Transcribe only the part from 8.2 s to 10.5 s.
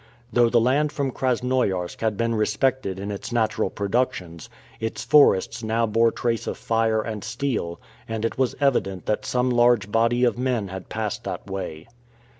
it was evident that some large body of